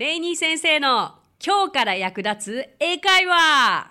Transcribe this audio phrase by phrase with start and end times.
[0.00, 1.12] レイニー先生の
[1.44, 3.90] 今日から役立つ英会話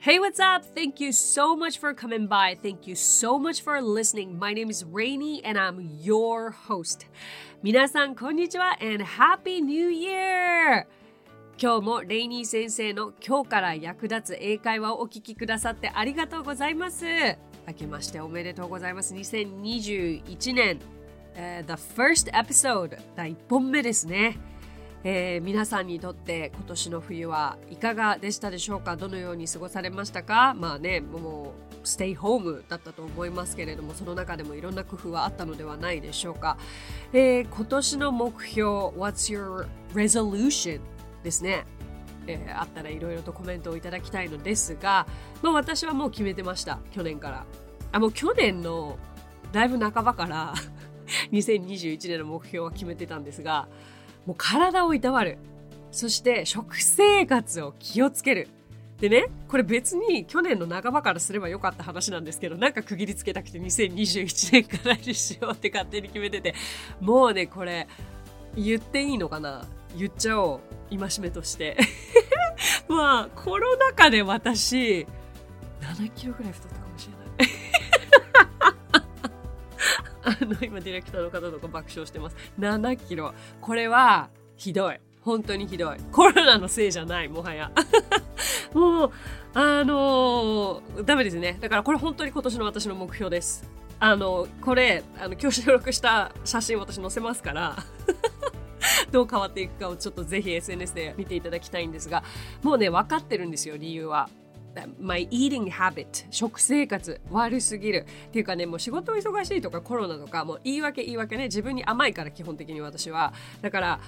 [0.00, 0.66] Hey, what's up?
[0.74, 2.58] Thank you so much for coming by.
[2.60, 4.36] Thank you so much for listening.
[4.40, 7.06] My name is Rainy and I'm your host.
[7.62, 10.86] 皆さん、こんにちは and Happy New Year!
[11.56, 17.04] 今日もレイニー先生の今日から役立つ英会話をお聞きくださってありがとうございます。
[17.68, 19.14] 明けましておめでとうございます。
[19.14, 20.80] 2021年、
[21.34, 22.98] The first episode.
[23.16, 24.38] 第1本目ですね。
[25.02, 28.96] えー、皆さんにとって今年の冬はいかがでしたでしょうか？
[28.96, 30.54] どのように過ごされましたか？
[30.54, 31.52] まあねも
[31.82, 36.56] うステイホームだったと思いますけれどもその中でもいろんな工夫はあったのではないでしょうか、
[37.12, 40.80] えー、今年の目標 What's your resolution?
[41.22, 41.66] ですね、
[42.26, 45.06] えー、あったらいろいろとコメントをいただきたいのですが、
[45.42, 46.78] まあ、私はもう決めてました。
[46.92, 47.44] 去年から。
[47.92, 48.96] あもう去年の
[49.52, 50.54] だいぶ半ばから。
[51.32, 53.68] 2021年の目標は決めてたんですが
[54.26, 55.38] もう体をいたわる。
[55.90, 58.48] そして食生活を気をつける。
[59.00, 66.54] でねこれ別に去年の半ばからすればよかった話なんですけどなんか区切りつけたくて2021年からにしようって勝手に決めてて
[67.00, 67.88] もうねこれ
[68.56, 69.66] 言っていいのかな？
[69.96, 70.96] 言っちゃおう。
[70.96, 71.76] 戒めとして。
[72.88, 75.06] まあコロナ禍で私
[75.80, 76.83] 7キロぐらい太った
[80.24, 82.36] あの今ディレクターの方とか爆笑してます。
[82.58, 83.34] 7キロ。
[83.60, 85.00] これはひどい。
[85.20, 85.98] 本当にひどい。
[86.12, 87.70] コロナのせいじゃないもはや。
[88.74, 89.12] もう
[89.54, 91.58] あのー、ダメですね。
[91.60, 93.68] だからこれ本当に今年の私の目標です。
[94.00, 97.76] あのこれあの今日収録した写真私載せますから
[99.10, 102.22] どう変わっていくかをちょっとぜひ SNS で見ていただきたいんですが
[102.62, 104.28] もうね分かってるんですよ理由は。
[104.98, 108.06] My eating habit 食生活悪すぎる。
[108.28, 113.32] っていうかねもう仕事忙しいとかコロナとかもう言い訳言い訳ね自分に甘いから基本的に私は。
[113.62, 114.00] だから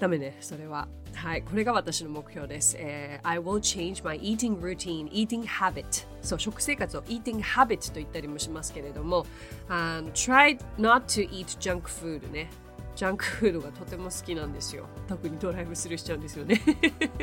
[0.00, 0.36] ダメね。
[0.40, 0.88] それは。
[1.14, 1.42] はい。
[1.42, 9.26] これが私の目標です、えー、I will change my eating routine eating habit そう食生活を eating habit と言ったりもしますけれども、
[9.68, 12.48] um, try not to eat junk food ね。
[12.94, 14.86] ジャンクフードがとても好きなんですよ。
[15.06, 16.60] 特にドライブスルーしちゃうんですよね。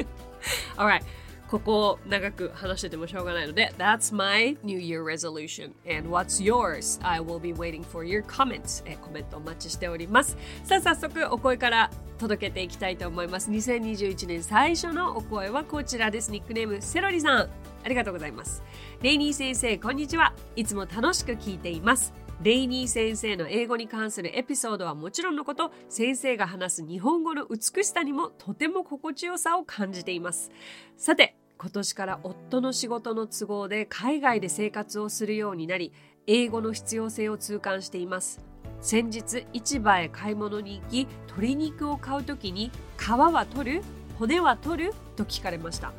[0.78, 1.04] Alright.
[1.50, 5.72] ここを長く話しててもしょうがないので That's my New Year resolution.
[5.88, 7.00] And what's yours?
[7.04, 8.84] I will be waiting for your comments.
[8.86, 10.38] えコメントお待ちしております。
[10.64, 13.52] さあ早速お声から届けていきたいと思います。
[13.52, 16.32] 2021年最初のお声はこちらです。
[16.32, 17.50] ニックネームセロリさん。
[17.84, 18.64] ありがとうございます。
[19.02, 20.34] レイニー先生こんにちは。
[20.56, 22.25] いつも楽しく聞いています。
[22.42, 30.52] レイニー先生の英語に関するエピソードはもちろんのこと先生が話す日本語の美しさにもとても心地よさを感じています。
[30.98, 35.94] さて今年から夫の仕事の都合で海外で生活をするようになり
[36.28, 38.42] 英語の必要性を痛感しています。
[38.82, 43.84] 先日市場へ買い物に行き鶏肉を買う時に皮は取る？
[44.20, 44.94] 骨は取る？
[45.16, 45.94] と聞かれました。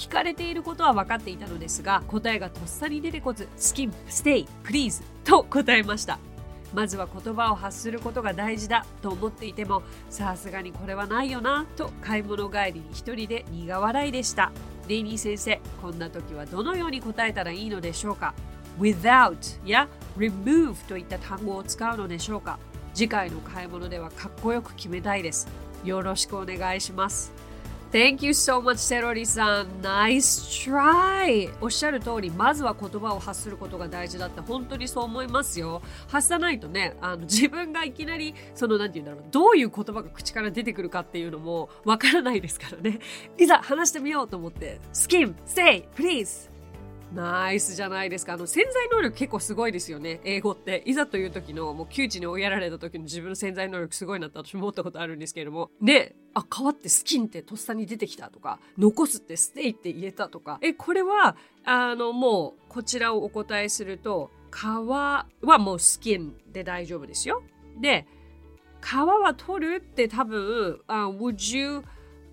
[0.00, 6.18] 聞かれていることは分かっていたのですが答えがとっさに出てこずスキン、ステイ、プリーズと答えました。
[6.72, 14.52] まずは言葉を発することが大事だと思っていてもさすがにこれはないよなと買い物帰りに一人で苦笑いでした。
[14.88, 18.32] レイニー先生こんな時はどのように答えたらいいのでしょうか
[18.78, 22.58] ？without や remove といった単語を使うのでしょうか？
[22.94, 25.46] 次回の買い物ではかっこよく決めたいです。
[25.84, 27.49] よろしくお願いします。
[27.92, 29.66] Thank you so much, セロリさん。
[29.82, 31.52] Nice try!
[31.60, 35.82] おっしゃる通り、まずは言葉を発することが大事だって、本当にそう思いますよ。
[36.06, 43.00] 発さないとね、あの自分がいきなり、その、なんて言うんだろう、どういう言葉が口から出てくるかっていうのもわからないですからね。
[43.36, 46.48] いざ話してみようと思って、skim, say, please!
[47.14, 48.34] ナイスじゃないですか。
[48.34, 50.20] あの、潜在能力結構すごいですよね。
[50.24, 50.82] 英語って。
[50.86, 55.70] いざという時の、もう窮地に追いやられた時の自分の潜在能力すごいなって私も思ったことあるんですけれども。
[55.80, 60.58] ね、あ、変わってスキンってとっさに出てきたとか、残すってステイって言えたとか。
[60.62, 65.26] え、これは、あの、もう、こちらをお答えすると、皮は
[65.58, 67.42] もうスキンで大丈夫ですよ。
[67.80, 68.06] で、
[68.82, 71.82] 皮は取るって多分、uh, would you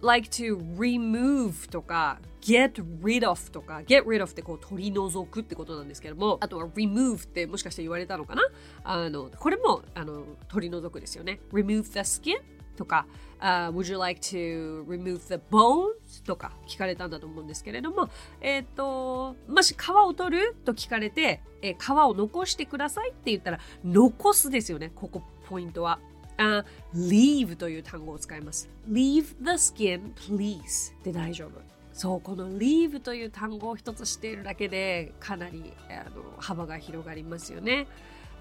[0.02, 8.42] like to remove とか get rid of とか get rid of ってこう取り除くってことなんですけどもあとは remove ってもしかして言われたのかな？
[8.84, 12.38] あのこれもあの取り除くですよね remove the skin
[12.78, 13.08] とか、
[13.42, 16.24] uh, would you like to remove the bones?
[16.24, 18.08] とか聞かれたんだと思うんですけれども、
[18.40, 26.00] えっ、ー、と、もし皮を取ると聞かれて、えー、皮を残してくださいって言ったら、残すですよね、ここポイントは。
[26.38, 28.70] Uh, leave という単語を使います。
[28.90, 31.62] leave the skin, please で大丈夫。
[31.94, 37.88] そう、この leave という単語を一つ知っているだけでかなりあの幅が広がりますよね。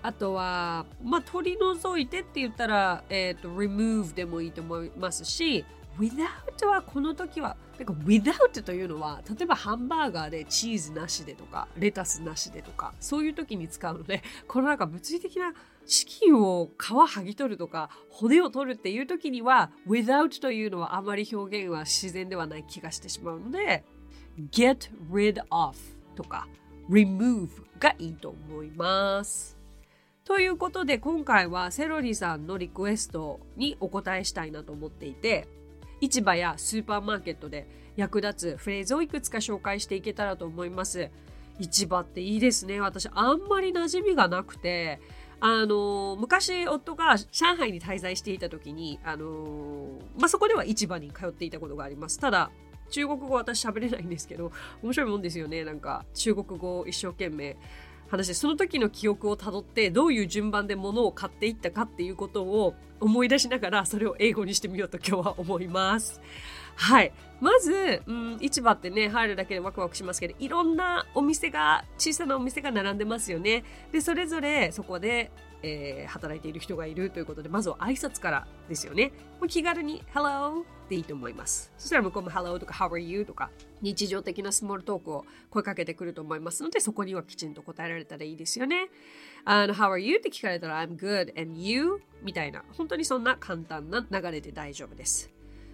[0.02, 5.64] あとは、まあ、取り除いてって言ったら、えっ、ー、と、remove でもいいと思いますし、
[5.98, 15.54] without はこの時は、なんか without というのは、例えばハンバーガーでチーズなしでとか、レタスなしでとか、そういう時に使うので、このなんか物理的な
[15.86, 23.84] チキンを皮剥ぎ取るとか、骨を取るっていう時には、without というのはあまり表現は自然ではない気がしてしまうので、
[24.50, 25.76] get rid of
[26.14, 26.48] とか、
[26.90, 27.48] remove
[27.78, 29.56] がいいと思います。
[30.24, 35.46] ということで今回はセロリさんのリクエストにお答えしたいなと思っていて
[36.00, 41.10] 市場やスーパーマーケットで役立つフレーズをいくつか紹介していけたらと思います。
[41.58, 42.80] 市場っていいですね。
[42.80, 45.00] 私あんまり馴染みがなくて、
[45.40, 49.88] あの昔夫が上海に滞在していた時に、あの
[50.18, 52.18] まあ、そこでは市場に通っていたことがあります。
[52.18, 52.50] ただ、
[52.90, 54.52] 中国語私喋れないんですけど、
[54.82, 55.64] 面白いもんですよね。
[55.64, 57.56] なんか中国語を一生懸命
[58.08, 66.20] 話で、その時の記憶をたどって、どういう順番で物を買っていったかっていうことを思い出しながら、それを英語にしてみようと今日は思います。
[66.76, 67.12] はい。
[67.40, 73.64] まず、うん、市場ってね、入るだけでワクワクしますけど、いろんなお店が、小さなお店が並んでますよね。
[73.92, 75.30] で、それぞれそこで、
[75.62, 79.12] えー、働いている人がいるということで、まずは挨拶からですよね。
[79.40, 81.72] もう気軽に、Hello でいいと思います。
[81.76, 83.50] そしたら向こうも Hello とか How are you とか
[83.82, 88.88] 日常的なスモールトークを声かけてくると思いますので、そこにはきちんと答えられたらいいですよね。
[89.44, 95.30] あの How are you って聞かれたら I'm good and you みたいな、本当にそんな簡単な流れで大丈夫です。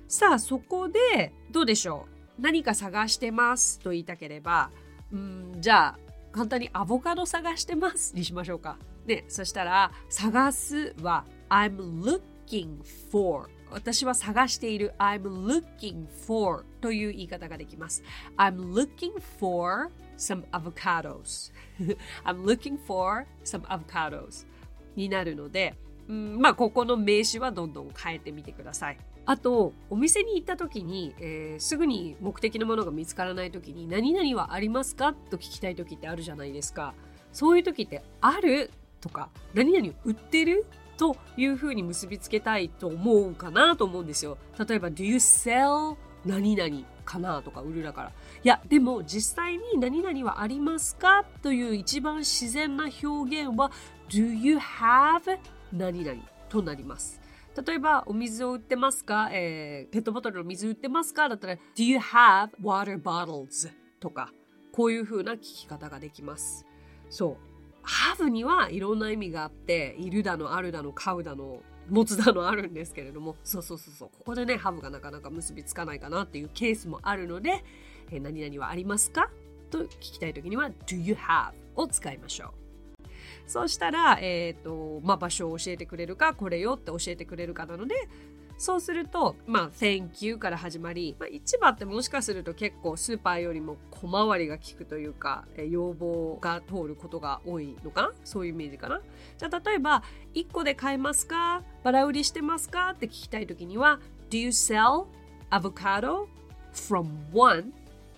[0.08, 2.06] さあ、そこでどうでしょ
[2.38, 2.43] う？
[2.43, 3.78] 何か探してます？
[3.81, 4.70] と言いたければ、
[5.12, 5.99] うんじゃあ
[6.32, 8.17] 簡単にアボカド探してます？
[8.17, 8.78] にしましょうか。
[9.06, 18.02] ね、そしたら探すは I'm looking for 私は探している I'm looking for という言い方ができます。
[18.37, 21.52] I'm looking for some avocados.
[22.25, 24.46] I'm looking for some avocados
[24.94, 25.75] になるので、
[26.08, 28.99] うん、まあここの名詞はどんどん変えてみてください。
[29.25, 35.14] あと、お店に行った時に、えー、すぐに目的のものが見つからない時に、何々はありますか？
[35.31, 36.93] と聞きたい時ってあるじゃないですか。
[37.32, 38.70] そういう時って、ある
[39.02, 40.64] とか、何々売ってる
[40.96, 44.38] というふうに結びつけたいと思うかなと思うんですよ。
[44.66, 48.08] 例えば、do you sell 何々かなとか売るだから。
[48.10, 48.12] い
[48.44, 53.72] や、でも実際に何々はありますかという一番自然な表現は
[54.08, 55.38] do you have
[55.72, 57.20] 何々となります。
[57.66, 61.28] 例えば、お水を売ってますか、えー、ペットボトルの水売ってますか？
[61.28, 63.70] だったら、do you have water bottles?
[64.00, 64.32] とか、
[64.72, 66.64] こういう風な聞き方ができます。
[67.10, 67.51] そう。
[67.82, 77.64] ハーブにはいろんな意味があって、いるだの、あるだの、買うだの、持つだのあるんですけれども、そうそうそうそう、ここでね、ハーブがなかなか結びつかないかなっていうケースもあるので、
[78.11, 79.31] え、何々はありますか？
[79.70, 82.50] と聞きたいときには、do you have を使いましょう。
[83.46, 88.08] そうしたら、え、ー、と、まあ、場所を教えてくれるか、これよって教えてくれるかなので、
[88.62, 98.12] そうすると、まあ、Thank you から始まり、まあ、市場ってもしかすると結構スーパーよりも小回りが利くというか、え要望が通ることが多いのかな？
[98.23, 99.00] そういうイメージかな？
[99.37, 100.05] じゃあ、例えば、
[100.35, 101.64] 1個で買えますか？
[101.82, 102.91] バラ売りしてますか？
[102.91, 103.99] って聞きたいときには、
[104.31, 105.06] Do you sell
[105.50, 106.29] avocado
[106.73, 107.73] from one?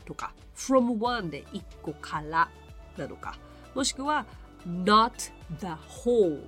[0.05, 2.51] とか、from one で1個から
[2.99, 3.39] なのか、
[3.75, 4.27] もしくは、
[4.67, 5.69] not the
[6.05, 6.43] whole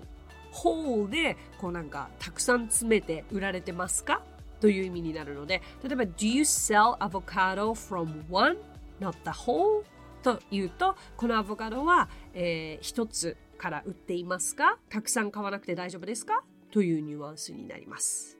[0.56, 4.22] ホールでこうなんかたくさん詰めて売られてますか？
[4.60, 8.56] という意味になるので例えば Do you sell avocado from one?
[9.00, 9.84] Not the whole?
[10.22, 14.78] というとこのアボカドは、えー、一つから売っていますか？
[14.88, 16.42] たくさん買わなくて大丈夫ですか？
[16.72, 18.36] というニュアンスになります。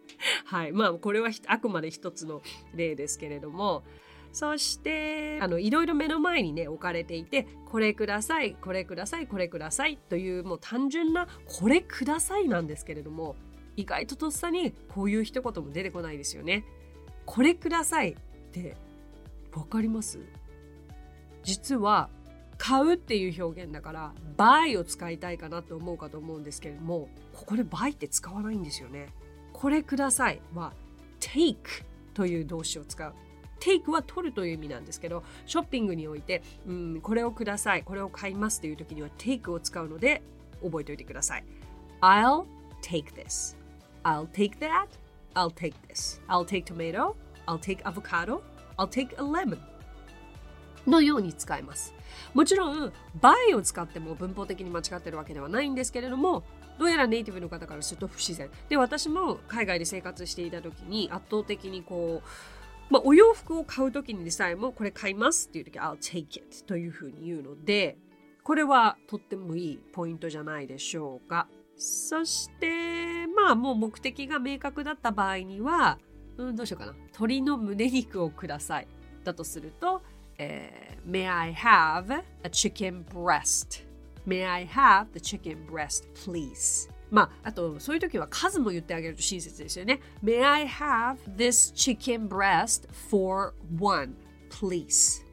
[0.46, 0.72] はい。
[0.72, 2.42] まあ、これはあくまで一つの
[2.74, 3.84] 例ですけれども、
[4.36, 13.34] そしてあのいろいろ目の前にね置かれていてこれくださいこれくださいこれくださいというもう単純なこれくださいなんですけれども
[13.76, 16.64] 意外ととっさにこういう一言も出てこないですよね。
[17.24, 18.16] これくださいっ
[18.52, 18.76] て
[19.54, 20.18] わかります？
[21.42, 22.10] 実は
[22.58, 29.08] 買うっていう表現だから buy を使いたいかなと思うかと思うんですけれどもここで buy って使わないんですよね。
[29.54, 30.74] これくださいは
[31.20, 31.56] take
[32.12, 33.14] という動詞を使う。
[33.58, 40.22] テイクは取るという意味なんですけど、ショッピングにおいて、うん、これをください、これを買いますという時にはテイクを使うので、
[40.62, 41.44] 覚えておいてください。
[42.00, 42.46] I'll
[42.82, 43.56] take this.
[44.04, 44.88] I'll take that.
[45.34, 46.20] I'll take this.
[46.28, 47.14] I'll take tomato.
[47.46, 48.42] I'll take avocado.
[48.76, 49.58] I'll take a lemon.
[50.86, 51.94] のように使えます。
[52.32, 56.44] もちろん、by を使っても文法的に間違ってるわけではないんですけれども、
[56.78, 58.50] どうやらネイティブの方からすると不自然。
[58.68, 62.28] で、私も海外で生活していた時に圧倒的にこう、
[62.90, 67.98] まあ、お洋服を買うときにさえもこれ買いますっていうとき I'll take it というふうに言うので
[68.46, 71.48] これはとってもいいポイントじゃないでしょうか。
[71.76, 75.98] そして、まあもう目的が明確だった場合には、
[76.38, 76.92] うん、どうしようかな。
[76.92, 78.88] 鶏の胸肉をください。
[79.24, 80.00] だとすると、
[80.38, 86.88] えー、May I have a chicken breast?May I have the chicken breast, please?
[87.10, 90.00] まあ、あと、そういう時は数も言ってあげると親切ですよね。
[90.24, 94.16] May I have this chicken breast for one,
[94.50, 95.26] please?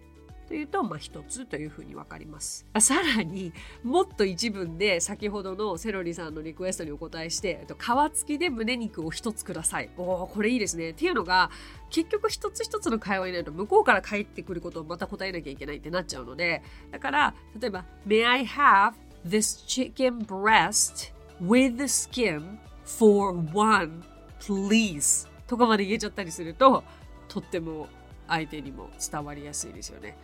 [0.47, 2.67] というと、まあ、一つというふうに分かります。
[2.79, 9.89] さらにもっと一文で先ほどのセロリさんのリクエストにお答えして皮付きで胸肉を一つください。
[9.97, 10.91] おおこれいいですね。
[10.91, 11.49] っていうのが
[11.89, 16.61] 結局一つ一つの会話になると向こうから返ってくることをまた答えなきゃいけないってなっちゃうので
[16.91, 18.93] だから例えば May I have
[19.25, 21.13] this chicken breast
[21.45, 24.03] with the skin for one
[24.39, 26.83] please とかまで言えちゃったりすると
[27.27, 27.87] とっても
[28.27, 30.17] 相手にも伝わりやすいですよね。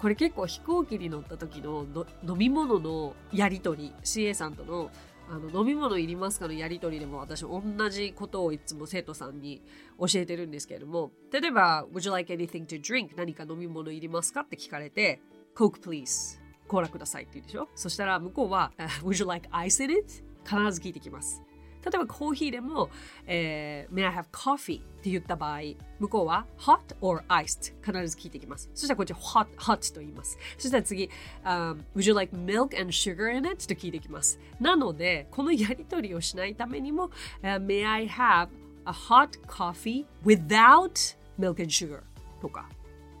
[0.00, 1.86] これ結構飛行機に乗った時の
[2.28, 4.90] 飲み物のやり取り CA さんとの
[5.28, 9.60] あの飲み物いりますかのやり取りでも私同じことをいつも生徒さんに
[9.98, 13.16] 教えてるんですけれども例えば Would you like anything to drink?
[13.16, 15.20] 何か飲み物いりますかって聞かれて
[15.56, 17.68] Coke please コーラくださいって言うでしょ？
[17.74, 18.70] そしたら向こうは
[19.02, 20.22] Would you like ice in it?
[20.46, 21.42] 必ず聞いてきます
[21.86, 22.90] 例えばコーヒーでも、
[23.28, 24.80] えー、May I have coffee?
[24.80, 25.60] って言った場合、
[26.00, 28.68] 向こうは hot or iced 必ず聞いてきます。
[28.74, 30.36] そしたらこっち hot, hot と言います。
[30.58, 31.08] そしたら次、
[31.44, 33.68] um, Would you like milk and sugar in it?
[33.68, 34.40] と聞いてきます。
[34.60, 37.10] なので、このやりとりをしないためにも、
[37.42, 38.48] uh, May I have
[38.84, 42.02] a hot coffee without milk and sugar?
[42.40, 42.68] とか、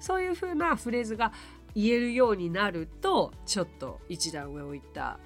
[0.00, 1.32] そういうふうなフレーズが
[1.76, 5.20] 言えるようになると、ちょっと一段上を行った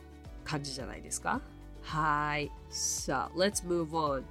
[0.44, 1.40] 感じじゃないですか
[1.82, 2.50] はい。
[2.68, 4.22] さあ、let's move on.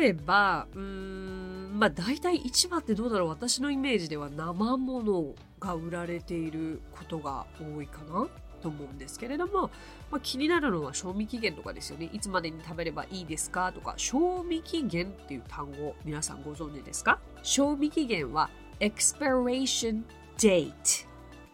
[0.00, 8.28] 例えば、うーん、まあ大体市場ってどうだろう私のイメージでは生ものが売られていることが多いかな
[8.62, 9.70] と思うんですけれども、
[10.10, 12.08] まあ、気になるのは賞味期限とかですよね。
[12.12, 13.72] いつまでに食べればいいですか？
[13.72, 17.18] とか、賞味期限っていう単語、皆さんご存知ですか？
[17.42, 20.02] 賞味期限は expiration
[20.38, 20.72] date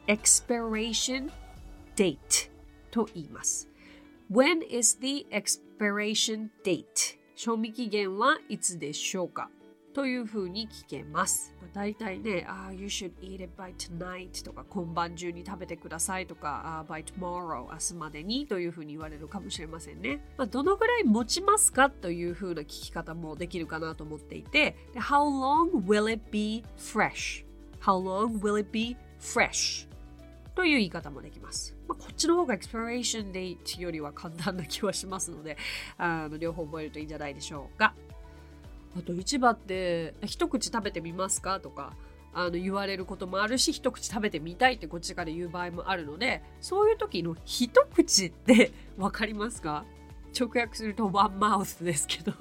[0.07, 1.31] expiration
[1.97, 2.51] date
[2.91, 3.67] と言います。
[4.31, 7.19] When is the expiration date?
[7.37, 9.51] 賞味期限はいつでしょうか？
[9.93, 11.55] というふうに聞けます。
[11.75, 20.25] だいたいね、あ、you should eat it by tonight とか、今晩中に食べてくださいとか、by tomorrow 明日までにというふうに言われるかもしれませんね。
[20.39, 29.87] まあ、どのぐらい持ちますかというふうな聞き方もできるかなと思っていて、How long will it be fresh?How long will it be fresh?
[30.55, 31.77] という言い方もできます。
[31.89, 35.57] まあ、こっちの方が expiration date よりは簡単な気はしますので、
[35.99, 37.95] あの両方覚えるといいんじゃないでしょうか。
[38.97, 41.59] あと市場って一口食べてみますか？
[41.59, 41.95] とか
[42.33, 49.85] あの言われることもあるし一口食べてみたいってこっちから言う場合もあるのでそういう時の一口って 分かりますか？
[50.39, 52.33] 直訳するとワンマウスですけど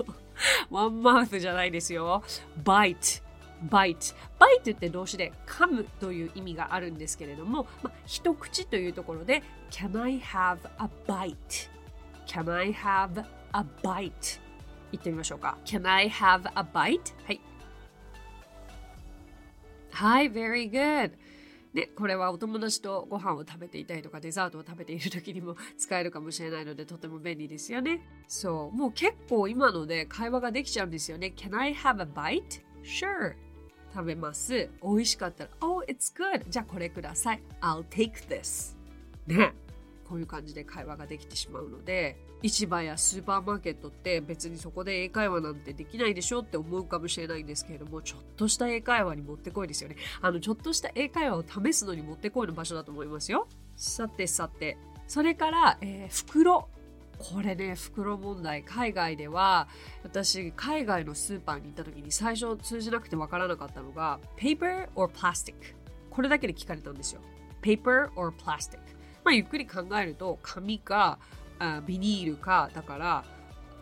[0.70, 2.24] ワンマウスじゃないですよ。
[2.64, 3.02] バイト
[3.70, 4.16] bite。
[4.40, 13.20] bite って動詞で噛むという意味があるんですけれども、まあ、一口というところで Can I have a bite?Can I have
[13.54, 14.40] a bite?
[14.92, 15.58] 言ってみましょうか。
[15.66, 17.14] Can I have a bite?
[17.26, 17.42] はい。
[19.92, 21.12] はい、very good.
[21.74, 28.08] ね、これはお友達とご飯を食べていたりとかデザートを食べている時にも使えるかもしれないのでとても便利ですよね。
[28.28, 31.34] そう、もう結構今ので会話ができちゃうんですよね。
[31.36, 32.62] Can I have a bite?
[32.84, 33.34] Sure.
[33.94, 34.70] 食べます。
[34.82, 36.44] 美味しかったら、Oh, it's good.
[36.50, 37.42] じゃあこれください。
[37.62, 38.76] I'll take this.
[39.28, 39.54] ね。
[40.08, 49.96] こういう感じで会話ができてしまうので、市場やスーパーマーケットって別にそこで英会話なんてできないでしょって思うかもしれないんですけれども、ちょっとした英会話にもってこいですよね。
[50.22, 53.48] あの、ちょっとした英会話を試すのにもってこいの場所だと思いますよ。
[53.78, 56.68] さてさて、それから、えー、袋。
[57.24, 58.64] これね袋問題。
[58.64, 59.68] 海外では
[60.04, 65.54] 私海外のスーパーに行った時に最初通じなくて分からなかったのが paper or plastic
[66.10, 67.22] これだけで聞かれたんですよ。
[67.62, 68.80] paper or plastic
[69.24, 71.18] まあゆっくり考えると紙か
[71.60, 73.24] あビニールかだから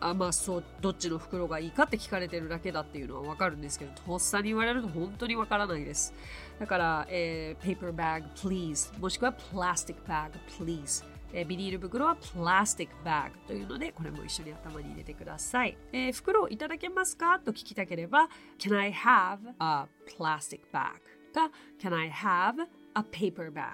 [0.00, 6.14] あまあそうどっちの袋がいいかって聞かれてるだけだっていうのは分かるんですけどとっさに言われると本当に分からないです。
[6.58, 15.76] だから、えー、paper bag please もしくは plastic bag please えー、ビニール袋はプラスティックバッグというので、これも一緒に頭に入れてください。
[15.92, 17.40] えー、袋をいただけますか？
[17.40, 19.86] と聞きたければ、Can I have a
[20.18, 20.92] plastic bag?
[21.32, 22.54] か、Can I have
[22.94, 23.72] a paper bag?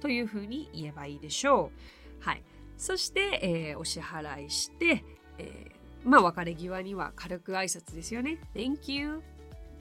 [0.00, 1.72] というふうに言えばいいでしょ
[2.20, 2.24] う。
[2.24, 2.42] はい。
[2.76, 5.04] そして、えー、お支払いして、
[5.38, 8.38] えー、まあ、別れ際には軽く挨拶ですよね。
[8.54, 9.20] Thank you.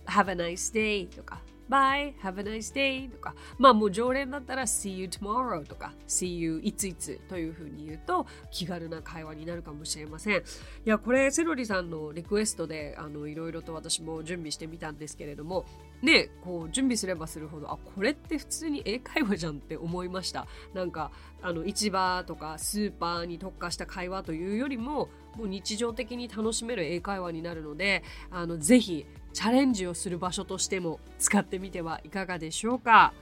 [0.08, 5.94] Have a nice day とか bye, have a nice day とか、まあもう常連だったら see you tomorrow とか
[6.08, 10.38] see you いついつというふうに言うと気軽な会話になるかもしれません。
[10.38, 10.42] い
[10.86, 15.66] や、これセロリさんのリクエストであのいろいろと私も準備してみたんですけれども、
[16.02, 20.48] ね、こう準備すればするほど、あ、これって普通に英会話じゃんって思いました。
[20.74, 33.14] なんか、あの市場とかスーパーに特化した会話というよりも、もう日常的に楽しめる英会話になるので、あのぜひチャレンジをする場所としても使ってみてはいかがでしょうか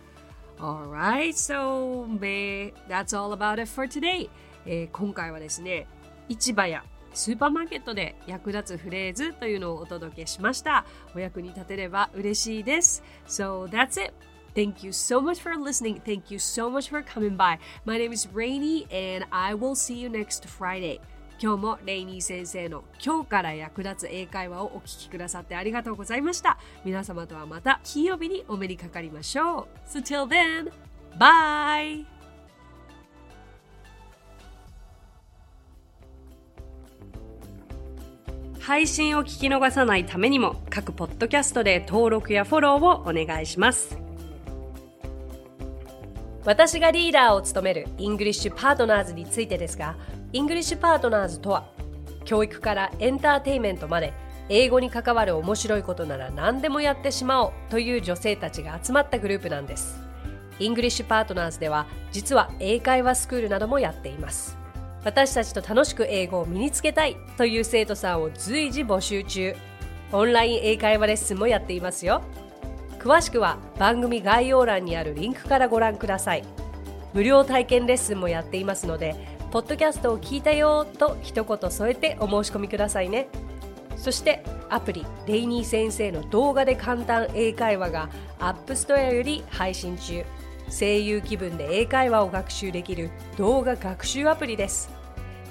[0.57, 2.07] Alright, so
[2.87, 4.29] that's all about it for today、
[4.65, 5.87] えー、今回はですね
[6.29, 14.13] 市場やスーパーマーケットで役立つフレーズというのをお届けしましたお役に立てれば嬉しいです So that's it
[14.55, 15.99] Thank you so much for listening.
[16.05, 17.57] Thank you so much for coming by.
[17.83, 21.01] My name is Rainy and I will see you next Friday.
[21.41, 26.57] 今日もレイニー先生の今日から役立つ英会話をお聞きくださってありがとうございました。
[26.83, 29.67] 皆様とはまた金曜日にお目にかかりましょう。
[29.87, 30.71] So till then,
[31.17, 32.05] bye!
[38.65, 43.99] 配信を聞き逃さないためにも各ポッドキャストで登録やフォローをお願いします。
[46.45, 49.95] 私がリーダーを務めるイングリッシュパートナーズについてですが、
[50.33, 51.69] イングリッシュパートナーズとは
[52.25, 54.13] 教育からエンターテイメントまで
[54.49, 59.99] 英語に関わる面白いことなら何でもやってしまおうという女性たちが集まったグループなんです。
[60.59, 64.57] イングリッシュパートナーズでは実は英会話スクールなどもやっています。
[65.03, 69.55] 私たちと楽しく英語を身につけたいという生徒さんを随時募集中。
[70.11, 72.21] オンライン英会話レッスンもやっていますよ。
[72.99, 76.43] 詳しくは番組概要欄にあるリンクからご覧ください。
[77.13, 83.29] 無料体験レッスンもやっていますのでポッドキャストを聞いたよと一言添えてお申し込みくださいね。
[83.95, 90.25] そしてアプリレイニー先生の動画で簡単英会話が App Store より配信中。
[90.69, 94.89] 声優気分で英会話を学習できる動画学習アプリです。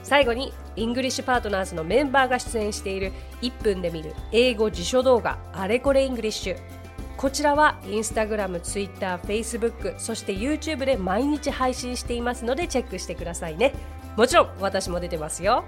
[0.03, 6.84] 最後にイングリッシュパートナーズのメンバーが出演している1分で見る英語辞書動画あれこれイングリッシュ
[7.17, 13.73] こちらはインスタグラム、ツイッター、フェイスブック、そして YouTube で毎日配信していますのでチェックしてくださいね。
[14.17, 15.65] もちろん私も出てますよ。